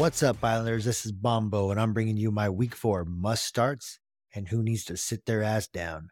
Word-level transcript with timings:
What's 0.00 0.22
up, 0.22 0.42
Islanders? 0.42 0.86
This 0.86 1.04
is 1.04 1.12
Bombo, 1.12 1.70
and 1.70 1.78
I'm 1.78 1.92
bringing 1.92 2.16
you 2.16 2.30
my 2.30 2.48
week 2.48 2.74
four 2.74 3.04
must 3.04 3.44
starts 3.44 3.98
and 4.34 4.48
who 4.48 4.62
needs 4.62 4.82
to 4.86 4.96
sit 4.96 5.26
their 5.26 5.42
ass 5.42 5.68
down. 5.68 6.08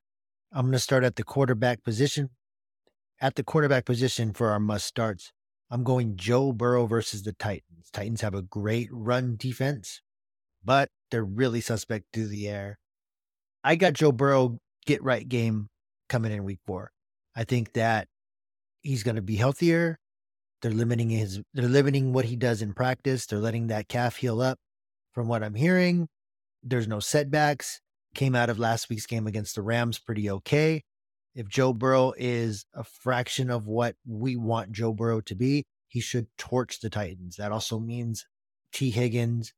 I'm 0.52 0.66
going 0.66 0.72
to 0.72 0.78
start 0.78 1.04
at 1.04 1.16
the 1.16 1.24
quarterback 1.24 1.82
position. 1.84 2.28
At 3.18 3.36
the 3.36 3.42
quarterback 3.42 3.86
position 3.86 4.34
for 4.34 4.50
our 4.50 4.60
must 4.60 4.84
starts, 4.84 5.32
I'm 5.70 5.84
going 5.84 6.16
Joe 6.16 6.52
Burrow 6.52 6.84
versus 6.84 7.22
the 7.22 7.32
Titans. 7.32 7.88
Titans 7.90 8.20
have 8.20 8.34
a 8.34 8.42
great 8.42 8.90
run 8.92 9.36
defense, 9.38 10.02
but 10.62 10.90
they're 11.10 11.24
really 11.24 11.62
suspect 11.62 12.08
through 12.12 12.28
the 12.28 12.46
air. 12.46 12.78
I 13.64 13.76
got 13.76 13.94
Joe 13.94 14.12
Burrow 14.12 14.58
get 14.84 15.02
right 15.02 15.26
game 15.26 15.70
coming 16.10 16.30
in 16.30 16.44
week 16.44 16.60
four. 16.66 16.90
I 17.34 17.44
think 17.44 17.72
that 17.72 18.06
he's 18.82 19.02
going 19.02 19.16
to 19.16 19.22
be 19.22 19.36
healthier. 19.36 19.98
They're 20.62 20.72
limiting 20.72 21.10
his, 21.10 21.40
they're 21.54 21.68
limiting 21.68 22.12
what 22.12 22.24
he 22.24 22.36
does 22.36 22.62
in 22.62 22.74
practice. 22.74 23.26
They're 23.26 23.38
letting 23.38 23.68
that 23.68 23.88
calf 23.88 24.16
heal 24.16 24.40
up. 24.40 24.58
From 25.12 25.28
what 25.28 25.42
I'm 25.42 25.54
hearing, 25.54 26.08
there's 26.62 26.88
no 26.88 27.00
setbacks. 27.00 27.80
Came 28.14 28.34
out 28.34 28.50
of 28.50 28.58
last 28.58 28.88
week's 28.88 29.06
game 29.06 29.26
against 29.26 29.54
the 29.54 29.62
Rams 29.62 29.98
pretty 29.98 30.30
okay. 30.30 30.82
If 31.34 31.48
Joe 31.48 31.72
Burrow 31.72 32.12
is 32.16 32.66
a 32.74 32.84
fraction 32.84 33.50
of 33.50 33.66
what 33.66 33.96
we 34.06 34.36
want 34.36 34.72
Joe 34.72 34.92
Burrow 34.92 35.20
to 35.22 35.34
be, 35.34 35.64
he 35.86 36.00
should 36.00 36.26
torch 36.36 36.80
the 36.80 36.90
Titans. 36.90 37.36
That 37.36 37.52
also 37.52 37.78
means 37.78 38.26
Tee 38.72 38.90
Higgins 38.90 39.52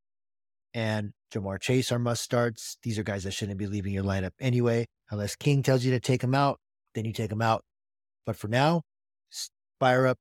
and 0.75 1.13
Ja'Marr 1.33 1.61
Chase 1.61 1.91
are 1.91 1.99
must 1.99 2.23
starts. 2.23 2.77
These 2.83 2.99
are 2.99 3.03
guys 3.03 3.25
that 3.25 3.33
shouldn't 3.33 3.59
be 3.59 3.67
leaving 3.67 3.93
your 3.93 4.05
lineup 4.05 4.33
anyway. 4.41 4.87
Unless 5.11 5.37
King 5.37 5.63
tells 5.63 5.85
you 5.85 5.91
to 5.93 6.01
take 6.01 6.21
them 6.21 6.35
out, 6.35 6.59
then 6.95 7.05
you 7.05 7.13
take 7.13 7.31
them 7.31 7.43
out. 7.43 7.65
But 8.27 8.37
for 8.37 8.49
now, 8.49 8.83
fire 9.79 10.07
up 10.07 10.19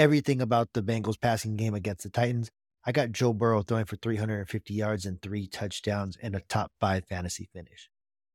everything 0.00 0.40
about 0.40 0.72
the 0.72 0.82
Bengals 0.82 1.20
passing 1.20 1.56
game 1.56 1.74
against 1.74 2.04
the 2.04 2.08
Titans. 2.08 2.50
I 2.86 2.90
got 2.90 3.12
Joe 3.12 3.34
Burrow 3.34 3.60
throwing 3.60 3.84
for 3.84 3.96
350 3.96 4.72
yards 4.72 5.04
and 5.04 5.20
three 5.20 5.46
touchdowns 5.46 6.16
and 6.22 6.34
a 6.34 6.40
top 6.40 6.72
five 6.80 7.04
fantasy 7.04 7.50
finish. 7.52 7.90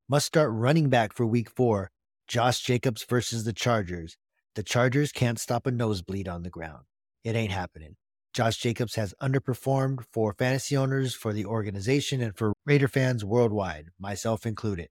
Must 0.07 0.27
start 0.27 0.51
running 0.53 0.89
back 0.89 1.11
for 1.11 1.25
week 1.25 1.49
four. 1.49 1.89
Josh 2.27 2.61
Jacobs 2.61 3.03
versus 3.03 3.45
the 3.45 3.53
Chargers. 3.53 4.15
The 4.53 4.61
Chargers 4.61 5.11
can't 5.11 5.39
stop 5.39 5.65
a 5.65 5.71
nosebleed 5.71 6.27
on 6.27 6.43
the 6.43 6.51
ground. 6.51 6.83
It 7.23 7.35
ain't 7.35 7.51
happening. 7.51 7.95
Josh 8.31 8.57
Jacobs 8.57 8.93
has 8.93 9.15
underperformed 9.19 10.05
for 10.13 10.35
fantasy 10.37 10.77
owners, 10.77 11.15
for 11.15 11.33
the 11.33 11.45
organization, 11.45 12.21
and 12.21 12.37
for 12.37 12.53
Raider 12.67 12.87
fans 12.87 13.25
worldwide, 13.25 13.87
myself 13.99 14.45
included. 14.45 14.89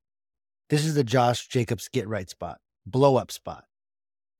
This 0.70 0.84
is 0.84 0.96
the 0.96 1.04
Josh 1.04 1.46
Jacobs 1.46 1.88
get 1.88 2.08
right 2.08 2.28
spot, 2.28 2.58
blow 2.84 3.14
up 3.14 3.30
spot. 3.30 3.64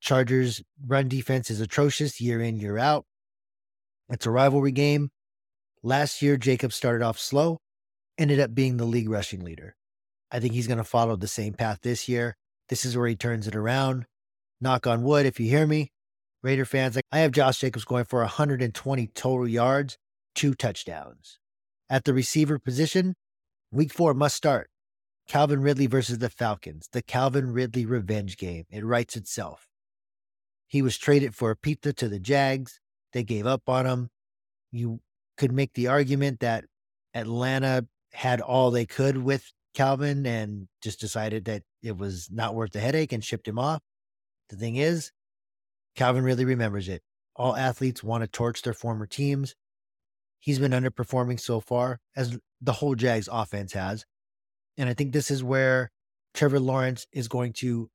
Chargers 0.05 0.63
run 0.87 1.09
defense 1.09 1.51
is 1.51 1.63
atrocious 1.63 2.21
year 2.21 2.43
in, 2.43 2.59
year 2.59 2.77
out. 2.77 3.07
It's 4.11 4.27
a 4.27 4.31
rivalry 4.31 4.71
game. 4.71 5.09
Last 5.83 6.21
year, 6.21 6.37
Jacobs 6.37 6.77
started 6.77 7.03
off 7.03 7.19
slow, 7.19 7.63
ended 8.19 8.39
up 8.39 8.55
being 8.55 8.77
the 8.77 8.85
league 8.85 9.09
rushing 9.09 9.43
leader. 9.43 9.77
I 10.31 10.41
think 10.41 10.53
he's 10.53 10.67
going 10.67 10.79
to 10.79 10.85
follow 10.85 11.17
the 11.17 11.27
same 11.27 11.55
path 11.55 11.79
this 11.83 12.07
year. 12.07 12.37
This 12.69 12.85
is 12.85 12.99
where 12.99 13.07
he 13.07 13.17
turns 13.17 13.49
it 13.49 13.57
around. 13.57 14.05
Knock 14.61 14.87
on 14.87 15.05
wood, 15.05 15.25
if 15.25 15.41
you 15.41 15.49
hear 15.49 15.67
me. 15.67 15.91
Raider 16.43 16.67
fans, 16.67 16.99
I 17.11 17.21
have 17.21 17.33
Josh 17.33 17.61
Jacobs 17.61 17.87
going 17.87 18.05
for 18.05 18.21
120 18.21 19.07
total 19.07 19.49
yards, 19.49 19.97
two 20.35 20.53
touchdowns. 20.53 21.39
At 21.89 22.05
the 22.05 22.13
receiver 22.13 22.59
position, 22.59 23.15
week 23.73 23.91
four 23.91 24.13
must 24.13 24.37
start. 24.37 24.69
Calvin 25.27 25.63
Ridley 25.63 25.87
versus 25.87 26.19
the 26.19 26.29
Falcons, 26.29 26.91
the 26.93 27.01
Calvin 27.01 27.55
Ridley 27.55 27.87
revenge 27.87 28.37
game. 28.37 28.65
It 28.71 28.85
writes 28.85 29.17
itself. 29.17 29.67
He 30.75 30.83
was 30.83 30.99
traded 30.99 31.37
for 31.37 31.53
a 31.53 31.57
pizza 31.57 31.93
to 31.93 32.09
the 32.09 32.19
Jags. 32.19 32.81
They 33.13 33.23
gave 33.23 33.47
up 33.47 33.69
on 33.69 33.87
him. 33.87 34.11
You 34.73 34.99
could 35.37 35.53
make 35.53 35.73
the 35.75 35.87
argument 35.87 36.41
that 36.41 36.65
Atlanta 37.15 37.87
had 38.13 38.41
all 38.41 38.73
they 38.73 38.85
could 38.85 39.19
with 39.19 39.53
Calvin 39.75 40.27
and 40.27 40.67
just 40.83 40.99
decided 40.99 41.45
that 41.45 41.63
it 41.81 41.97
was 41.97 42.29
not 42.29 42.57
worth 42.57 42.73
the 42.73 42.81
headache 42.81 43.13
and 43.13 43.23
shipped 43.23 43.47
him 43.47 43.57
off. 43.57 43.83
The 44.49 44.57
thing 44.57 44.75
is, 44.75 45.13
Calvin 45.95 46.25
really 46.25 46.45
remembers 46.45 46.89
it. 46.89 47.03
All 47.37 47.55
athletes 47.55 48.03
want 48.03 48.25
to 48.25 48.29
torch 48.29 48.63
their 48.63 48.75
former 48.75 49.07
teams. 49.07 49.55
He's 50.41 50.59
been 50.59 50.73
underperforming 50.73 51.39
so 51.39 51.61
far, 51.61 52.01
as 52.17 52.37
the 52.61 52.73
whole 52.73 52.97
Jags 52.97 53.29
offense 53.31 53.75
has. 53.75 54.05
And 54.77 54.89
I 54.89 54.95
think 54.95 55.13
this 55.13 55.31
is 55.31 55.45
where 55.45 55.93
Trevor 56.35 56.59
Lawrence 56.59 57.07
is 57.13 57.29
going 57.29 57.53
to 57.53 57.91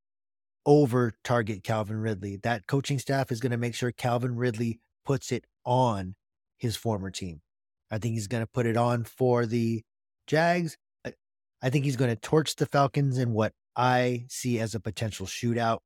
over 0.69 1.13
target 1.24 1.63
Calvin 1.63 2.00
Ridley. 2.00 2.35
That 2.44 2.68
coaching 2.68 3.00
staff 3.00 3.31
is 3.31 3.40
going 3.40 3.52
to 3.52 3.57
make 3.57 3.74
sure 3.74 3.91
Calvin 3.91 4.35
Ridley 4.35 4.80
puts 5.03 5.31
it 5.31 5.46
on 5.66 6.13
his 6.59 6.75
former 6.75 7.09
team. 7.09 7.41
I 7.90 7.97
think 7.97 8.13
he's 8.13 8.28
going 8.28 8.44
to 8.44 8.52
put 8.53 8.68
it 8.68 8.78
on 8.78 9.03
for 9.03 9.47
the 9.47 9.81
Jags. 10.28 10.78
I 11.03 11.72
think 11.72 11.85
he's 11.85 11.96
going 11.96 12.12
to 12.12 12.16
torch 12.16 12.56
the 12.56 12.68
Falcons 12.68 13.18
in 13.18 13.34
what 13.34 13.53
I 13.75 14.25
see 14.30 14.59
as 14.59 14.75
a 14.75 14.80
potential 14.80 15.25
shootout. 15.25 15.80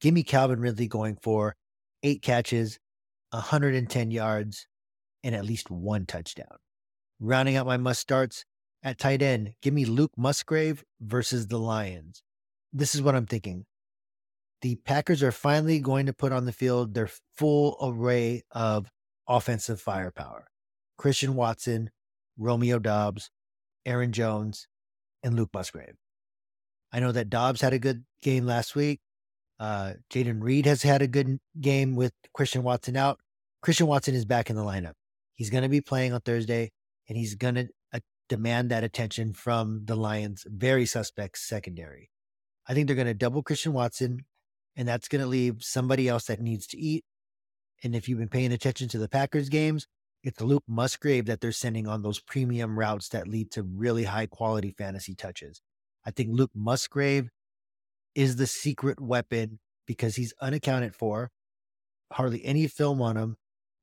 Give 0.00 0.14
me 0.14 0.22
Calvin 0.22 0.58
Ridley 0.58 0.88
going 0.88 1.16
for 1.20 1.54
eight 2.02 2.22
catches, 2.22 2.78
110 3.28 4.10
yards, 4.10 4.66
and 5.22 5.34
at 5.34 5.44
least 5.44 5.70
one 5.70 6.06
touchdown. 6.06 6.56
Rounding 7.20 7.56
out 7.56 7.66
my 7.66 7.76
must 7.76 8.00
starts 8.00 8.46
at 8.82 8.98
tight 8.98 9.20
end, 9.20 9.52
give 9.60 9.74
me 9.74 9.84
Luke 9.84 10.12
Musgrave 10.16 10.82
versus 10.98 11.48
the 11.48 11.58
Lions. 11.58 12.22
This 12.72 12.94
is 12.94 13.02
what 13.02 13.14
I'm 13.14 13.26
thinking. 13.26 13.66
The 14.64 14.76
Packers 14.76 15.22
are 15.22 15.30
finally 15.30 15.78
going 15.78 16.06
to 16.06 16.14
put 16.14 16.32
on 16.32 16.46
the 16.46 16.52
field 16.52 16.94
their 16.94 17.10
full 17.36 17.76
array 17.82 18.44
of 18.50 18.90
offensive 19.28 19.78
firepower. 19.78 20.46
Christian 20.96 21.34
Watson, 21.34 21.90
Romeo 22.38 22.78
Doubs, 22.78 23.28
Aaron 23.84 24.10
Jones, 24.10 24.66
and 25.22 25.36
Luke 25.36 25.50
Musgrave. 25.52 25.96
I 26.90 27.00
know 27.00 27.12
that 27.12 27.28
Doubs 27.28 27.60
had 27.60 27.74
a 27.74 27.78
good 27.78 28.06
game 28.22 28.46
last 28.46 28.74
week. 28.74 29.00
Uh, 29.60 29.92
Jayden 30.08 30.42
Reed 30.42 30.64
has 30.64 30.82
had 30.82 31.02
a 31.02 31.08
good 31.08 31.40
game 31.60 31.94
with 31.94 32.14
Christian 32.32 32.62
Watson 32.62 32.96
out. 32.96 33.18
Christian 33.60 33.86
Watson 33.86 34.14
is 34.14 34.24
back 34.24 34.48
in 34.48 34.56
the 34.56 34.64
lineup. 34.64 34.94
He's 35.34 35.50
going 35.50 35.64
to 35.64 35.68
be 35.68 35.82
playing 35.82 36.14
on 36.14 36.22
Thursday, 36.22 36.72
and 37.06 37.18
he's 37.18 37.34
going 37.34 37.56
to 37.56 37.68
uh, 37.92 38.00
demand 38.30 38.70
that 38.70 38.82
attention 38.82 39.34
from 39.34 39.84
the 39.84 39.94
Lions' 39.94 40.46
very 40.48 40.86
suspect 40.86 41.36
secondary. 41.36 42.08
I 42.66 42.72
think 42.72 42.86
they're 42.86 42.96
going 42.96 43.08
to 43.08 43.12
double 43.12 43.42
Christian 43.42 43.74
Watson, 43.74 44.24
and 44.76 44.86
that's 44.88 45.08
going 45.08 45.22
to 45.22 45.28
leave 45.28 45.62
somebody 45.62 46.08
else 46.08 46.24
that 46.26 46.40
needs 46.40 46.66
to 46.68 46.78
eat. 46.78 47.04
And 47.82 47.94
if 47.94 48.08
you've 48.08 48.18
been 48.18 48.28
paying 48.28 48.52
attention 48.52 48.88
to 48.88 48.98
the 48.98 49.08
Packers 49.08 49.48
games, 49.48 49.86
it's 50.22 50.40
Luke 50.40 50.64
Musgrave 50.66 51.26
that 51.26 51.40
they're 51.40 51.52
sending 51.52 51.86
on 51.86 52.02
those 52.02 52.20
premium 52.20 52.78
routes 52.78 53.10
that 53.10 53.28
lead 53.28 53.50
to 53.52 53.62
really 53.62 54.04
high 54.04 54.26
quality 54.26 54.74
fantasy 54.76 55.14
touches. 55.14 55.60
I 56.06 56.10
think 56.10 56.30
Luke 56.32 56.50
Musgrave 56.54 57.28
is 58.14 58.36
the 58.36 58.46
secret 58.46 59.00
weapon 59.00 59.58
because 59.86 60.16
he's 60.16 60.32
unaccounted 60.40 60.94
for, 60.94 61.30
hardly 62.12 62.44
any 62.44 62.66
film 62.68 63.02
on 63.02 63.16
him, 63.16 63.36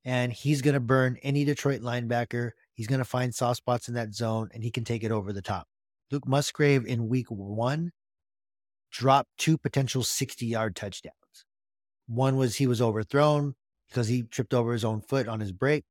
and 0.03 0.33
he's 0.33 0.61
going 0.61 0.73
to 0.73 0.79
burn 0.79 1.17
any 1.21 1.45
Detroit 1.45 1.81
linebacker. 1.81 2.51
He's 2.73 2.87
going 2.87 2.99
to 2.99 3.05
find 3.05 3.35
soft 3.35 3.57
spots 3.57 3.87
in 3.87 3.93
that 3.93 4.15
zone 4.15 4.49
and 4.53 4.63
he 4.63 4.71
can 4.71 4.83
take 4.83 5.03
it 5.03 5.11
over 5.11 5.31
the 5.31 5.41
top. 5.41 5.67
Luke 6.09 6.27
Musgrave 6.27 6.85
in 6.85 7.07
week 7.07 7.29
one 7.29 7.91
dropped 8.91 9.29
two 9.37 9.57
potential 9.57 10.03
60 10.03 10.45
yard 10.45 10.75
touchdowns. 10.75 11.15
One 12.07 12.35
was 12.35 12.57
he 12.57 12.67
was 12.67 12.81
overthrown 12.81 13.55
because 13.89 14.07
he 14.07 14.23
tripped 14.23 14.53
over 14.53 14.73
his 14.73 14.85
own 14.85 15.01
foot 15.01 15.27
on 15.27 15.39
his 15.39 15.51
break 15.51 15.85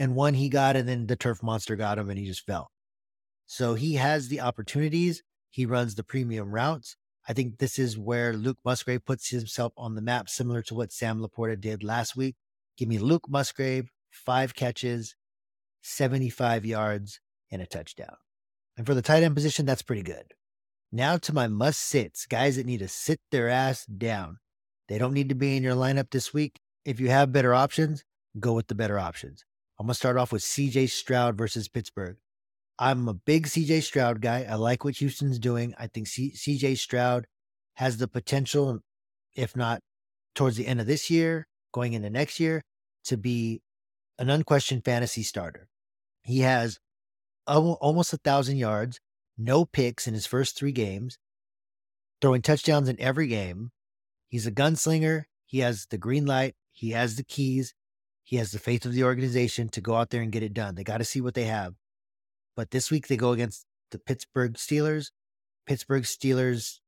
and 0.00 0.14
one 0.14 0.32
he 0.32 0.48
got, 0.48 0.76
and 0.76 0.88
then 0.88 1.06
the 1.06 1.14
turf 1.14 1.42
monster 1.42 1.76
got 1.76 1.98
him 1.98 2.08
and 2.08 2.18
he 2.18 2.24
just 2.24 2.46
fell. 2.46 2.70
So 3.46 3.74
he 3.74 3.94
has 3.94 4.28
the 4.28 4.40
opportunities. 4.40 5.22
He 5.50 5.66
runs 5.66 5.94
the 5.94 6.02
premium 6.02 6.52
routes. 6.52 6.96
I 7.28 7.34
think 7.34 7.58
this 7.58 7.78
is 7.78 7.98
where 7.98 8.32
Luke 8.32 8.56
Musgrave 8.64 9.04
puts 9.04 9.28
himself 9.28 9.74
on 9.76 9.94
the 9.94 10.00
map, 10.00 10.30
similar 10.30 10.62
to 10.62 10.74
what 10.74 10.90
Sam 10.90 11.20
LaPorta 11.20 11.60
did 11.60 11.84
last 11.84 12.16
week. 12.16 12.36
Give 12.78 12.88
me 12.88 12.98
Luke 12.98 13.26
Musgrave, 13.28 13.90
five 14.10 14.54
catches, 14.54 15.16
75 15.82 16.64
yards, 16.64 17.20
and 17.50 17.60
a 17.60 17.66
touchdown. 17.66 18.16
And 18.78 18.86
for 18.86 18.94
the 18.94 19.02
tight 19.02 19.22
end 19.22 19.34
position, 19.34 19.66
that's 19.66 19.82
pretty 19.82 20.02
good. 20.02 20.32
Now 20.92 21.16
to 21.18 21.32
my 21.32 21.46
must 21.46 21.80
sits, 21.80 22.26
guys 22.26 22.56
that 22.56 22.66
need 22.66 22.80
to 22.80 22.88
sit 22.88 23.20
their 23.30 23.48
ass 23.48 23.86
down. 23.86 24.38
They 24.88 24.98
don't 24.98 25.14
need 25.14 25.28
to 25.28 25.34
be 25.34 25.56
in 25.56 25.62
your 25.62 25.76
lineup 25.76 26.10
this 26.10 26.34
week. 26.34 26.58
If 26.84 26.98
you 26.98 27.10
have 27.10 27.32
better 27.32 27.54
options, 27.54 28.02
go 28.38 28.54
with 28.54 28.66
the 28.66 28.74
better 28.74 28.98
options. 28.98 29.44
I'm 29.78 29.86
going 29.86 29.92
to 29.92 29.98
start 29.98 30.16
off 30.16 30.32
with 30.32 30.42
CJ 30.42 30.90
Stroud 30.90 31.38
versus 31.38 31.68
Pittsburgh. 31.68 32.16
I'm 32.78 33.08
a 33.08 33.14
big 33.14 33.46
CJ 33.46 33.82
Stroud 33.82 34.20
guy. 34.20 34.46
I 34.48 34.54
like 34.54 34.84
what 34.84 34.96
Houston's 34.96 35.38
doing. 35.38 35.74
I 35.78 35.86
think 35.86 36.06
CJ 36.08 36.76
Stroud 36.78 37.26
has 37.74 37.98
the 37.98 38.08
potential, 38.08 38.80
if 39.36 39.56
not 39.56 39.80
towards 40.34 40.56
the 40.56 40.66
end 40.66 40.80
of 40.80 40.86
this 40.86 41.08
year, 41.08 41.46
going 41.72 41.92
into 41.92 42.10
next 42.10 42.40
year, 42.40 42.62
to 43.04 43.16
be 43.16 43.62
an 44.18 44.28
unquestioned 44.28 44.84
fantasy 44.84 45.22
starter. 45.22 45.68
He 46.24 46.40
has 46.40 46.78
almost 47.46 48.12
a 48.12 48.18
thousand 48.18 48.56
yards, 48.56 48.98
no 49.40 49.64
picks 49.64 50.06
in 50.06 50.14
his 50.14 50.26
first 50.26 50.56
three 50.56 50.72
games, 50.72 51.18
throwing 52.20 52.42
touchdowns 52.42 52.88
in 52.88 53.00
every 53.00 53.26
game. 53.26 53.70
He's 54.28 54.46
a 54.46 54.52
gunslinger. 54.52 55.24
He 55.46 55.58
has 55.60 55.86
the 55.90 55.98
green 55.98 56.26
light. 56.26 56.54
He 56.72 56.90
has 56.90 57.16
the 57.16 57.24
keys. 57.24 57.74
He 58.22 58.36
has 58.36 58.52
the 58.52 58.58
faith 58.58 58.86
of 58.86 58.92
the 58.92 59.04
organization 59.04 59.68
to 59.70 59.80
go 59.80 59.96
out 59.96 60.10
there 60.10 60.22
and 60.22 60.30
get 60.30 60.42
it 60.42 60.54
done. 60.54 60.76
They 60.76 60.84
got 60.84 60.98
to 60.98 61.04
see 61.04 61.20
what 61.20 61.34
they 61.34 61.44
have. 61.44 61.74
But 62.54 62.70
this 62.70 62.90
week 62.90 63.08
they 63.08 63.16
go 63.16 63.32
against 63.32 63.66
the 63.90 63.98
Pittsburgh 63.98 64.54
Steelers. 64.54 65.10
Pittsburgh 65.66 66.04
Steelers 66.04 66.78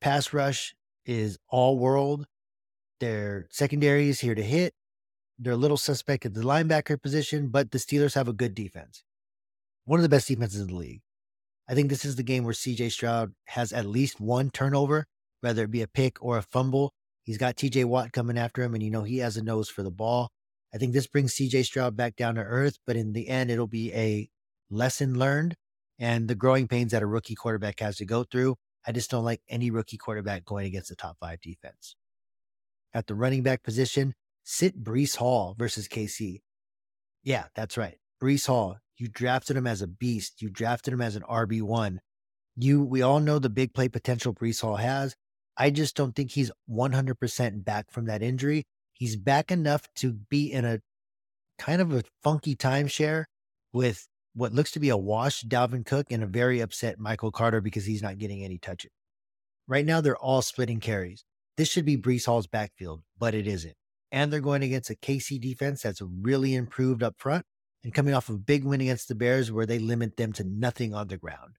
pass 0.00 0.32
rush 0.32 0.74
is 1.04 1.38
all 1.48 1.78
world. 1.78 2.26
Their 3.00 3.46
secondary 3.50 4.08
is 4.08 4.20
here 4.20 4.34
to 4.34 4.42
hit. 4.42 4.74
They're 5.38 5.52
a 5.52 5.56
little 5.56 5.76
suspect 5.76 6.24
at 6.24 6.34
the 6.34 6.42
linebacker 6.42 7.00
position, 7.02 7.48
but 7.48 7.70
the 7.70 7.78
Steelers 7.78 8.14
have 8.14 8.28
a 8.28 8.32
good 8.32 8.54
defense. 8.54 9.02
One 9.84 9.98
of 9.98 10.02
the 10.02 10.08
best 10.08 10.28
defenses 10.28 10.60
in 10.60 10.68
the 10.68 10.76
league. 10.76 11.02
I 11.68 11.74
think 11.74 11.88
this 11.88 12.04
is 12.04 12.16
the 12.16 12.22
game 12.22 12.44
where 12.44 12.54
CJ 12.54 12.92
Stroud 12.92 13.32
has 13.46 13.72
at 13.72 13.86
least 13.86 14.20
one 14.20 14.50
turnover, 14.50 15.06
whether 15.40 15.64
it 15.64 15.70
be 15.70 15.82
a 15.82 15.88
pick 15.88 16.22
or 16.22 16.36
a 16.36 16.42
fumble. 16.42 16.92
He's 17.22 17.38
got 17.38 17.56
TJ 17.56 17.86
Watt 17.86 18.12
coming 18.12 18.36
after 18.36 18.62
him, 18.62 18.74
and 18.74 18.82
you 18.82 18.90
know 18.90 19.02
he 19.02 19.18
has 19.18 19.36
a 19.36 19.42
nose 19.42 19.70
for 19.70 19.82
the 19.82 19.90
ball. 19.90 20.30
I 20.74 20.78
think 20.78 20.92
this 20.92 21.06
brings 21.06 21.34
CJ 21.34 21.64
Stroud 21.64 21.96
back 21.96 22.16
down 22.16 22.34
to 22.34 22.42
earth, 22.42 22.78
but 22.86 22.96
in 22.96 23.12
the 23.12 23.28
end, 23.28 23.50
it'll 23.50 23.66
be 23.66 23.92
a 23.94 24.28
lesson 24.70 25.18
learned 25.18 25.54
and 25.98 26.28
the 26.28 26.34
growing 26.34 26.68
pains 26.68 26.92
that 26.92 27.02
a 27.02 27.06
rookie 27.06 27.34
quarterback 27.34 27.80
has 27.80 27.96
to 27.96 28.04
go 28.04 28.24
through. 28.24 28.56
I 28.86 28.92
just 28.92 29.10
don't 29.10 29.24
like 29.24 29.40
any 29.48 29.70
rookie 29.70 29.96
quarterback 29.96 30.44
going 30.44 30.66
against 30.66 30.88
the 30.88 30.96
top 30.96 31.16
five 31.20 31.40
defense. 31.40 31.96
At 32.92 33.06
the 33.06 33.14
running 33.14 33.42
back 33.42 33.62
position, 33.62 34.14
sit 34.42 34.82
Breece 34.82 35.16
Hall 35.16 35.54
versus 35.58 35.88
KC. 35.88 36.42
Yeah, 37.22 37.44
that's 37.54 37.78
right. 37.78 37.96
Breece 38.22 38.46
Hall, 38.46 38.78
you 38.96 39.08
drafted 39.08 39.56
him 39.56 39.66
as 39.66 39.82
a 39.82 39.86
beast. 39.86 40.40
You 40.40 40.50
drafted 40.50 40.94
him 40.94 41.00
as 41.00 41.16
an 41.16 41.22
RB1. 41.22 41.98
You, 42.56 42.82
we 42.82 43.02
all 43.02 43.20
know 43.20 43.38
the 43.38 43.50
big 43.50 43.74
play 43.74 43.88
potential 43.88 44.32
Breece 44.32 44.60
Hall 44.60 44.76
has. 44.76 45.14
I 45.56 45.70
just 45.70 45.96
don't 45.96 46.14
think 46.14 46.32
he's 46.32 46.50
100% 46.70 47.64
back 47.64 47.90
from 47.90 48.06
that 48.06 48.22
injury. 48.22 48.64
He's 48.92 49.16
back 49.16 49.50
enough 49.50 49.82
to 49.96 50.12
be 50.12 50.52
in 50.52 50.64
a 50.64 50.80
kind 51.58 51.80
of 51.80 51.92
a 51.92 52.04
funky 52.22 52.54
timeshare 52.54 53.24
with 53.72 54.06
what 54.34 54.52
looks 54.52 54.72
to 54.72 54.80
be 54.80 54.88
a 54.88 54.96
washed 54.96 55.48
Dalvin 55.48 55.86
Cook 55.86 56.06
and 56.10 56.22
a 56.22 56.26
very 56.26 56.60
upset 56.60 56.98
Michael 56.98 57.30
Carter 57.30 57.60
because 57.60 57.84
he's 57.84 58.02
not 58.02 58.18
getting 58.18 58.42
any 58.42 58.58
touches. 58.58 58.90
Right 59.66 59.86
now, 59.86 60.00
they're 60.00 60.16
all 60.16 60.42
splitting 60.42 60.80
carries. 60.80 61.24
This 61.56 61.68
should 61.68 61.84
be 61.84 61.96
Breece 61.96 62.26
Hall's 62.26 62.46
backfield, 62.46 63.02
but 63.18 63.34
it 63.34 63.46
isn't. 63.46 63.74
And 64.10 64.32
they're 64.32 64.40
going 64.40 64.62
against 64.62 64.90
a 64.90 64.94
KC 64.94 65.40
defense 65.40 65.82
that's 65.82 66.02
really 66.02 66.54
improved 66.54 67.02
up 67.02 67.14
front 67.18 67.44
and 67.84 67.92
coming 67.94 68.14
off 68.14 68.30
of 68.30 68.36
a 68.36 68.38
big 68.38 68.64
win 68.64 68.80
against 68.80 69.08
the 69.08 69.14
Bears 69.14 69.52
where 69.52 69.66
they 69.66 69.78
limit 69.78 70.16
them 70.16 70.32
to 70.32 70.44
nothing 70.44 70.94
on 70.94 71.08
the 71.08 71.18
ground. 71.18 71.58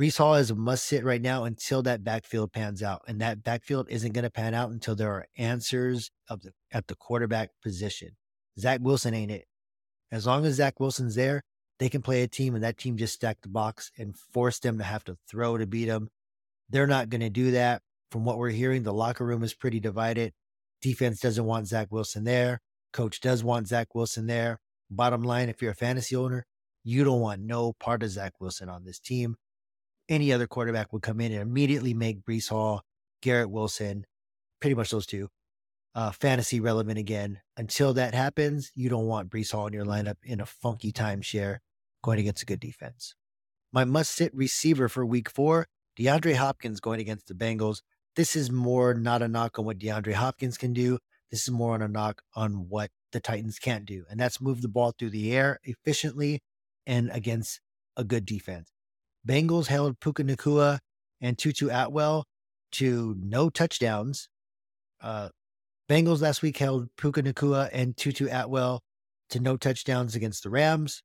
Breece 0.00 0.16
Hall 0.18 0.36
is 0.36 0.50
a 0.50 0.54
must 0.54 0.86
sit 0.86 1.04
right 1.04 1.20
now 1.20 1.44
until 1.44 1.82
that 1.82 2.04
backfield 2.04 2.52
pans 2.52 2.82
out. 2.82 3.02
And 3.06 3.20
that 3.20 3.42
backfield 3.42 3.88
isn't 3.90 4.12
going 4.12 4.24
to 4.24 4.30
pan 4.30 4.54
out 4.54 4.70
until 4.70 4.94
there 4.94 5.10
are 5.10 5.26
answers 5.36 6.10
the, 6.28 6.52
at 6.72 6.86
the 6.86 6.94
quarterback 6.94 7.50
position. 7.62 8.10
Zach 8.58 8.80
Wilson 8.80 9.12
ain't 9.12 9.32
it. 9.32 9.46
As 10.10 10.26
long 10.26 10.46
as 10.46 10.54
Zach 10.54 10.80
Wilson's 10.80 11.16
there, 11.16 11.42
they 11.78 11.88
can 11.88 12.00
play 12.00 12.22
a 12.22 12.28
team 12.28 12.54
and 12.54 12.64
that 12.64 12.78
team 12.78 12.96
just 12.96 13.14
stack 13.14 13.38
the 13.42 13.48
box 13.48 13.90
and 13.98 14.16
force 14.16 14.60
them 14.60 14.78
to 14.78 14.84
have 14.84 15.04
to 15.04 15.16
throw 15.28 15.58
to 15.58 15.66
beat 15.66 15.86
them. 15.86 16.08
They're 16.70 16.86
not 16.86 17.08
going 17.08 17.20
to 17.20 17.30
do 17.30 17.50
that. 17.52 17.82
From 18.10 18.24
what 18.24 18.38
we're 18.38 18.50
hearing, 18.50 18.84
the 18.84 18.94
locker 18.94 19.24
room 19.24 19.42
is 19.42 19.52
pretty 19.52 19.80
divided. 19.80 20.32
Defense 20.80 21.20
doesn't 21.20 21.44
want 21.44 21.66
Zach 21.66 21.88
Wilson 21.90 22.24
there. 22.24 22.60
Coach 22.92 23.20
does 23.20 23.44
want 23.44 23.68
Zach 23.68 23.94
Wilson 23.94 24.26
there. 24.26 24.60
Bottom 24.90 25.22
line, 25.22 25.48
if 25.48 25.60
you're 25.60 25.72
a 25.72 25.76
fantasy 25.76 26.16
owner, 26.16 26.46
you 26.84 27.04
don't 27.04 27.20
want 27.20 27.42
no 27.42 27.72
part 27.74 28.02
of 28.02 28.10
Zach 28.10 28.34
Wilson 28.40 28.68
on 28.68 28.84
this 28.84 28.98
team. 28.98 29.36
Any 30.08 30.32
other 30.32 30.46
quarterback 30.46 30.92
would 30.92 31.02
come 31.02 31.20
in 31.20 31.32
and 31.32 31.42
immediately 31.42 31.92
make 31.92 32.24
Breece 32.24 32.48
Hall, 32.48 32.82
Garrett 33.20 33.50
Wilson, 33.50 34.06
pretty 34.60 34.74
much 34.74 34.90
those 34.90 35.06
two, 35.06 35.28
uh, 35.94 36.10
fantasy 36.12 36.60
relevant 36.60 36.98
again. 36.98 37.40
Until 37.56 37.92
that 37.94 38.14
happens, 38.14 38.70
you 38.74 38.88
don't 38.88 39.06
want 39.06 39.30
Breece 39.30 39.52
Hall 39.52 39.66
in 39.66 39.74
your 39.74 39.84
lineup 39.84 40.16
in 40.22 40.40
a 40.40 40.46
funky 40.46 40.92
timeshare 40.92 41.58
going 42.02 42.18
against 42.18 42.42
a 42.42 42.46
good 42.46 42.60
defense. 42.60 43.14
My 43.72 43.84
must 43.84 44.12
sit 44.12 44.34
receiver 44.34 44.88
for 44.88 45.04
week 45.04 45.28
four, 45.28 45.66
DeAndre 45.98 46.36
Hopkins 46.36 46.80
going 46.80 47.00
against 47.00 47.26
the 47.26 47.34
Bengals. 47.34 47.82
This 48.16 48.34
is 48.34 48.50
more 48.50 48.94
not 48.94 49.20
a 49.20 49.28
knock 49.28 49.58
on 49.58 49.66
what 49.66 49.78
DeAndre 49.78 50.14
Hopkins 50.14 50.56
can 50.56 50.72
do. 50.72 50.98
This 51.30 51.42
is 51.42 51.50
more 51.50 51.74
on 51.74 51.82
a 51.82 51.88
knock 51.88 52.22
on 52.34 52.68
what 52.68 52.90
the 53.12 53.20
Titans 53.20 53.58
can't 53.58 53.84
do. 53.84 54.04
And 54.10 54.18
that's 54.18 54.40
move 54.40 54.62
the 54.62 54.68
ball 54.68 54.94
through 54.98 55.10
the 55.10 55.34
air 55.34 55.58
efficiently 55.64 56.40
and 56.86 57.10
against 57.12 57.60
a 57.96 58.04
good 58.04 58.24
defense. 58.24 58.70
Bengals 59.26 59.66
held 59.66 60.00
Puka 60.00 60.24
Nacua 60.24 60.78
and 61.20 61.36
Tutu 61.36 61.68
Atwell 61.68 62.24
to 62.72 63.16
no 63.18 63.50
touchdowns. 63.50 64.28
Uh, 65.00 65.28
Bengals 65.88 66.20
last 66.20 66.42
week 66.42 66.58
held 66.58 66.88
Puka 66.96 67.22
Nacua 67.22 67.68
and 67.72 67.96
Tutu 67.96 68.28
Atwell 68.30 68.82
to 69.30 69.40
no 69.40 69.56
touchdowns 69.56 70.14
against 70.14 70.42
the 70.42 70.50
Rams. 70.50 71.02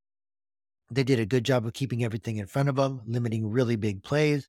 They 0.92 1.04
did 1.04 1.20
a 1.20 1.25
good 1.25 1.44
job 1.44 1.66
of 1.66 1.74
keeping 1.74 2.04
everything 2.04 2.38
in 2.38 2.48
front 2.48 2.70
of 2.70 2.75
them, 2.75 3.02
limiting 3.06 3.50
really 3.50 3.75
big 3.75 4.04
plays. 4.04 4.48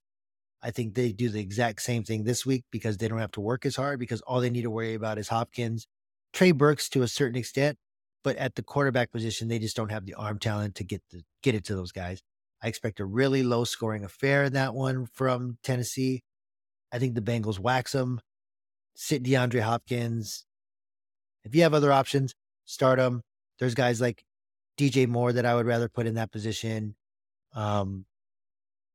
I 0.65 0.71
think 0.71 0.95
they 0.95 1.13
do 1.13 1.29
the 1.29 1.41
exact 1.41 1.83
same 1.83 2.05
thing 2.05 2.25
this 2.25 2.47
week 2.47 2.65
because 2.71 2.97
they 2.97 3.07
don't 3.07 3.19
have 3.19 3.33
to 3.33 3.41
work 3.41 3.67
as 3.67 3.77
hard 3.77 4.01
because 4.01 4.23
all 4.23 4.41
they 4.41 4.49
need 4.49 4.63
to 4.63 4.71
worry 4.71 4.95
about 4.95 5.19
is 5.19 5.29
Hopkins, 5.29 5.87
Trey 6.33 6.53
Burks 6.53 6.89
to 6.89 7.03
a 7.03 7.09
certain 7.09 7.37
extent, 7.37 7.77
but 8.23 8.37
at 8.37 8.55
the 8.55 8.63
quarterback 8.63 9.13
position, 9.13 9.49
they 9.49 9.59
just 9.59 9.77
don't 9.77 9.91
have 9.91 10.07
the 10.07 10.15
arm 10.15 10.39
talent 10.39 10.77
to 10.77 10.85
get 10.85 11.03
the 11.11 11.23
get 11.43 11.55
it 11.55 11.67
to 11.67 11.77
those 11.77 11.93
guys. 11.93 12.23
I 12.63 12.69
expect 12.69 12.99
a 12.99 13.05
really 13.05 13.43
low 13.43 13.65
scoring 13.65 14.05
affair 14.05 14.45
in 14.45 14.55
that 14.55 14.75
one 14.75 15.07
from 15.13 15.59
Tennessee. 15.63 16.23
I 16.91 16.99
think 16.99 17.15
the 17.15 17.21
Bengals 17.21 17.59
wax 17.59 17.93
them, 17.93 18.23
sit 18.95 19.23
DeAndre 19.23 19.61
Hopkins. 19.61 20.47
If 21.45 21.55
you 21.55 21.61
have 21.63 21.75
other 21.75 21.93
options, 21.93 22.35
start 22.65 22.99
them. 22.99 23.21
There's 23.59 23.75
guys 23.75 24.01
like 24.01 24.25
DJ 24.79 25.07
Moore 25.07 25.35
that 25.35 25.45
I 25.45 25.55
would 25.55 25.67
rather 25.67 25.91
put 25.91 26.07
in 26.07 26.15
that 26.15 26.33
position. 26.33 26.95
Um, 27.55 28.07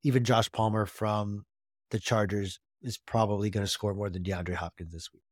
even 0.04 0.24
Josh 0.24 0.51
Palmer 0.51 0.88
from 0.88 1.45
the 1.91 2.00
Chargers 2.00 2.59
is 2.81 2.97
probably 2.97 3.50
going 3.50 3.65
to 3.65 3.71
score 3.71 3.94
more 3.94 4.09
than 4.09 4.24
DeAndre 4.24 4.56
Hopkins 4.56 4.94
this 4.94 5.09
week. 5.13 5.24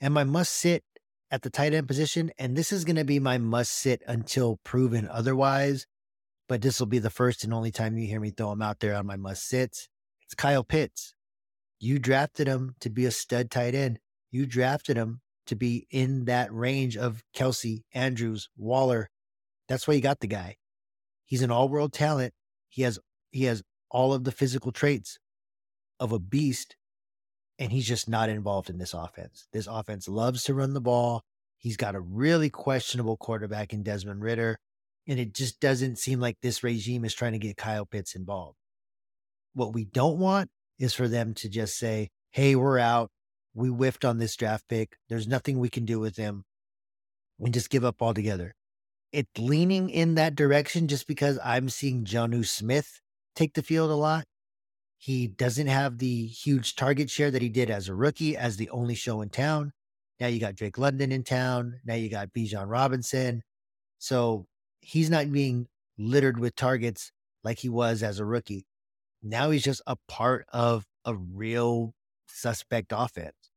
And 0.00 0.14
my 0.14 0.24
must 0.24 0.52
sit 0.52 0.84
at 1.30 1.42
the 1.42 1.50
tight 1.50 1.74
end 1.74 1.88
position, 1.88 2.30
and 2.38 2.56
this 2.56 2.72
is 2.72 2.84
going 2.84 2.96
to 2.96 3.04
be 3.04 3.18
my 3.18 3.38
must 3.38 3.72
sit 3.72 4.02
until 4.06 4.60
proven 4.64 5.08
otherwise. 5.08 5.86
But 6.48 6.62
this 6.62 6.78
will 6.78 6.86
be 6.86 7.00
the 7.00 7.10
first 7.10 7.42
and 7.42 7.52
only 7.52 7.72
time 7.72 7.98
you 7.98 8.06
hear 8.06 8.20
me 8.20 8.30
throw 8.30 8.52
him 8.52 8.62
out 8.62 8.80
there 8.80 8.94
on 8.94 9.06
my 9.06 9.16
must 9.16 9.46
sits. 9.46 9.88
It's 10.22 10.34
Kyle 10.34 10.62
Pitts. 10.64 11.14
You 11.78 11.98
drafted 11.98 12.46
him 12.46 12.76
to 12.80 12.88
be 12.88 13.04
a 13.04 13.10
stud 13.10 13.50
tight 13.50 13.74
end. 13.74 13.98
You 14.30 14.46
drafted 14.46 14.96
him 14.96 15.20
to 15.46 15.56
be 15.56 15.86
in 15.90 16.24
that 16.24 16.52
range 16.52 16.96
of 16.96 17.22
Kelce, 17.34 17.82
Andrews, 17.92 18.48
Waller, 18.56 19.10
that's 19.68 19.88
why 19.88 19.94
you 19.94 20.00
got 20.00 20.20
the 20.20 20.26
guy. 20.26 20.56
He's 21.24 21.42
an 21.42 21.50
all-world 21.50 21.92
talent. 21.92 22.34
He 22.68 22.82
has 22.82 22.98
he 23.30 23.44
has 23.44 23.62
all 23.90 24.12
of 24.12 24.24
the 24.24 24.32
physical 24.32 24.72
traits 24.72 25.18
of 25.98 26.12
a 26.12 26.18
beast, 26.18 26.76
and 27.58 27.72
he's 27.72 27.86
just 27.86 28.08
not 28.08 28.28
involved 28.28 28.70
in 28.70 28.78
this 28.78 28.94
offense. 28.94 29.46
This 29.52 29.66
offense 29.66 30.08
loves 30.08 30.44
to 30.44 30.54
run 30.54 30.74
the 30.74 30.80
ball. 30.80 31.22
He's 31.58 31.76
got 31.76 31.94
a 31.94 32.00
really 32.00 32.50
questionable 32.50 33.16
quarterback 33.16 33.72
in 33.72 33.82
Desmond 33.82 34.22
Ridder, 34.22 34.58
and 35.06 35.18
it 35.18 35.34
just 35.34 35.60
doesn't 35.60 35.98
seem 35.98 36.20
like 36.20 36.36
this 36.40 36.62
regime 36.62 37.04
is 37.04 37.14
trying 37.14 37.32
to 37.32 37.38
get 37.38 37.56
Kyle 37.56 37.86
Pitts 37.86 38.14
involved. 38.14 38.58
What 39.54 39.72
we 39.72 39.84
don't 39.84 40.18
want 40.18 40.50
is 40.78 40.94
for 40.94 41.08
them 41.08 41.34
to 41.34 41.48
just 41.48 41.78
say, 41.78 42.10
"Hey, 42.30 42.54
we're 42.56 42.78
out. 42.78 43.10
We 43.54 43.68
whiffed 43.68 44.04
on 44.04 44.18
this 44.18 44.36
draft 44.36 44.68
pick. 44.68 44.96
There's 45.08 45.26
nothing 45.26 45.58
we 45.58 45.70
can 45.70 45.86
do 45.86 45.98
with 45.98 46.16
him," 46.16 46.44
and 47.40 47.54
just 47.54 47.70
give 47.70 47.84
up 47.84 48.02
altogether 48.02 48.54
it's 49.16 49.38
leaning 49.38 49.88
in 49.88 50.14
that 50.16 50.34
direction 50.34 50.88
just 50.88 51.06
because 51.06 51.38
I'm 51.42 51.70
seeing 51.70 52.04
Jonnu 52.04 52.46
Smith 52.46 53.00
take 53.34 53.54
the 53.54 53.62
field 53.62 53.90
a 53.90 53.94
lot. 53.94 54.26
He 55.06 55.28
doesn't 55.28 55.68
have 55.68 55.98
the 55.98 56.26
huge 56.26 56.74
target 56.74 57.08
share 57.10 57.30
that 57.30 57.40
he 57.40 57.48
did 57.48 57.70
as 57.70 57.88
a 57.88 57.94
rookie, 57.94 58.36
as 58.36 58.56
the 58.56 58.68
only 58.70 58.96
show 58.96 59.20
in 59.20 59.28
town. 59.28 59.72
Now 60.18 60.26
you 60.26 60.40
got 60.40 60.56
Drake 60.56 60.78
London 60.78 61.12
in 61.12 61.22
town. 61.22 61.78
Now 61.84 61.94
you 61.94 62.08
got 62.08 62.32
Bijan 62.32 62.68
Robinson. 62.68 63.44
So 64.00 64.48
he's 64.80 65.08
not 65.08 65.30
being 65.30 65.68
littered 65.96 66.40
with 66.40 66.56
targets 66.56 67.12
like 67.44 67.60
he 67.60 67.68
was 67.68 68.02
as 68.02 68.18
a 68.18 68.24
rookie. 68.24 68.66
Now 69.22 69.50
he's 69.50 69.62
just 69.62 69.80
a 69.86 69.94
part 70.08 70.44
of 70.52 70.84
a 71.04 71.14
real 71.14 71.94
suspect 72.26 72.92
offense. 72.92 73.52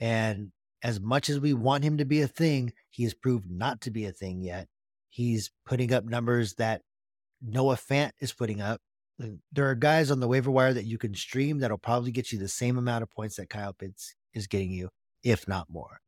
And 0.00 0.50
as 0.82 0.98
much 0.98 1.28
as 1.28 1.38
we 1.38 1.52
want 1.52 1.84
him 1.84 1.98
to 1.98 2.06
be 2.06 2.22
a 2.22 2.26
thing, 2.26 2.72
he 2.88 3.02
has 3.02 3.12
proved 3.12 3.50
not 3.50 3.82
to 3.82 3.90
be 3.90 4.06
a 4.06 4.12
thing 4.12 4.40
yet. 4.40 4.66
He's 5.10 5.50
putting 5.66 5.92
up 5.92 6.06
numbers 6.06 6.54
that 6.54 6.80
Noah 7.42 7.76
Fant 7.76 8.12
is 8.18 8.32
putting 8.32 8.62
up. 8.62 8.80
There 9.18 9.70
are 9.70 9.74
guys 9.74 10.10
on 10.10 10.20
the 10.20 10.28
waiver 10.28 10.50
wire 10.50 10.74
that 10.74 10.84
you 10.84 10.98
can 10.98 11.14
stream 11.14 11.58
that'll 11.58 11.78
probably 11.78 12.10
get 12.10 12.32
you 12.32 12.38
the 12.38 12.48
same 12.48 12.76
amount 12.76 13.02
of 13.02 13.10
points 13.10 13.36
that 13.36 13.48
Kyle 13.48 13.72
Pitts 13.72 14.14
is 14.34 14.46
getting 14.46 14.70
you, 14.70 14.90
if 15.24 15.48
not 15.48 15.70
more. 15.70 16.00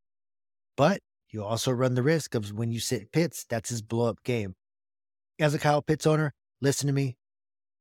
But 0.76 1.00
you 1.30 1.42
also 1.42 1.70
run 1.72 1.94
the 1.94 2.02
risk 2.02 2.34
of 2.34 2.52
when 2.52 2.70
you 2.70 2.80
sit 2.80 3.12
Pitts, 3.12 3.44
that's 3.48 3.70
his 3.70 3.82
blow 3.82 4.08
up 4.08 4.22
game. 4.24 4.54
As 5.38 5.54
a 5.54 5.58
Kyle 5.58 5.82
Pitts 5.82 6.06
owner, 6.06 6.34
listen 6.60 6.86
to 6.86 6.92
me. 6.92 7.16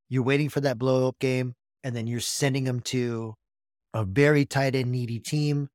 You're 0.08 0.22
waiting 0.22 0.48
for 0.48 0.60
that 0.60 0.78
blow 0.78 1.08
up 1.08 1.18
game, 1.18 1.54
and 1.84 1.94
then 1.94 2.06
you're 2.06 2.20
sending 2.20 2.66
him 2.66 2.80
to 2.80 3.34
a 3.92 4.04
very 4.04 4.44
tight 4.46 4.74
end 4.74 4.92
needy 4.92 5.18
team 5.18 5.68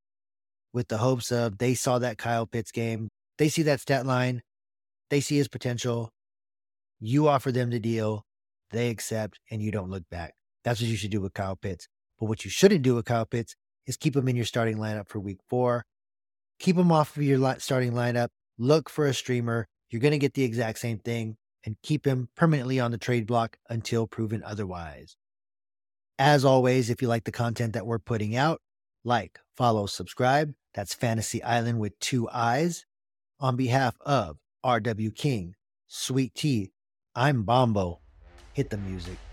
with 0.74 0.88
the 0.88 0.98
hopes 0.98 1.32
of 1.32 1.60
they 1.60 1.76
saw 1.76 2.00
that 2.00 2.18
Kyle 2.18 2.48
Pitts 2.48 2.72
game 2.72 3.10
They 3.38 3.50
see 3.50 3.64
that 3.64 3.80
stat 3.80 4.06
line, 4.06 4.42
they 5.10 5.22
see 5.22 5.38
his 5.38 5.48
potential. 5.48 6.10
You 7.00 7.28
offer 7.28 7.52
them 7.52 7.70
the 7.70 7.80
deal, 7.80 8.24
they 8.74 8.90
accept, 8.90 9.40
and 9.50 9.62
you 9.62 9.72
don't 9.72 9.90
look 9.90 10.04
back. 10.10 10.34
That's 10.64 10.82
what 10.82 10.90
you 10.90 10.98
should 10.98 11.12
do 11.12 11.22
with 11.22 11.34
Kyle 11.34 11.56
Pitts. 11.56 11.88
But 12.20 12.28
what 12.28 12.44
you 12.44 12.52
shouldn't 12.52 12.82
do 12.82 12.96
with 12.96 13.06
Kyle 13.06 13.26
Pitts 13.26 13.56
is 13.88 13.98
keep 13.98 14.16
him 14.16 14.28
in 14.28 14.36
your 14.36 14.46
starting 14.46 14.78
lineup 14.78 15.08
for 15.08 15.20
week 15.20 15.40
four. 15.50 15.86
Keep 16.60 16.78
him 16.78 16.92
off 16.92 17.16
of 17.16 17.24
your 17.24 17.56
starting 17.60 17.94
lineup. 17.94 18.30
Look 18.58 18.90
for 18.90 19.06
a 19.06 19.14
streamer. 19.14 19.68
You're 19.90 20.02
going 20.02 20.12
to 20.12 20.18
get 20.18 20.34
the 20.34 20.44
exact 20.44 20.80
same 20.80 21.00
thing 21.00 21.38
and 21.66 21.76
keep 21.84 22.06
him 22.06 22.30
permanently 22.36 22.80
on 22.80 22.92
the 22.92 22.98
trade 22.98 23.26
block 23.26 23.58
until 23.70 24.08
proven 24.08 24.44
otherwise. 24.44 25.16
As 26.20 26.46
always, 26.46 26.90
if 26.90 27.02
you 27.02 27.08
like 27.08 27.24
the 27.24 27.32
content 27.32 27.74
that 27.74 27.86
we're 27.86 28.00
putting 28.00 28.36
out, 28.36 28.62
like, 29.04 29.40
follow, 29.58 29.86
subscribe. 29.86 30.54
That's 30.74 30.94
Fantasy 30.94 31.44
Island 31.44 31.80
with 31.80 32.00
two 32.00 32.30
eyes. 32.30 32.86
On 33.40 33.56
behalf 33.56 33.96
of 34.02 34.38
RW 34.64 35.14
King, 35.16 35.56
Sweet 35.88 36.34
Tea, 36.34 36.72
I'm 37.16 37.44
Bombo. 37.44 38.03
Hit 38.54 38.70
the 38.70 38.78
music. 38.78 39.33